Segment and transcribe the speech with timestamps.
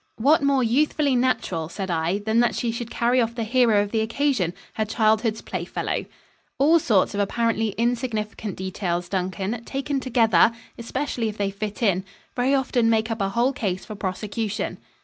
[0.17, 3.91] "What more youthfully natural," said I, "than that she should carry off the hero of
[3.91, 6.05] the occasion her childhood's playfellow?"
[6.57, 12.03] "All sorts of apparently insignificant details, Duncan, taken together especially if they fit in
[12.35, 14.79] very often make up a whole case for prosecution."